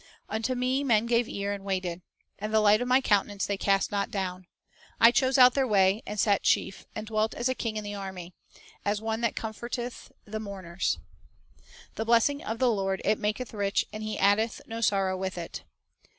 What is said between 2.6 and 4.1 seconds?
of my countenance they cast not